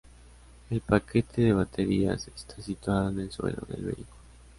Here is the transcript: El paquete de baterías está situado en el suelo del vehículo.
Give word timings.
El 0.71 0.81
paquete 0.81 1.43
de 1.43 1.53
baterías 1.53 2.27
está 2.35 2.59
situado 2.59 3.09
en 3.11 3.19
el 3.19 3.31
suelo 3.31 3.61
del 3.69 3.83
vehículo. 3.83 4.17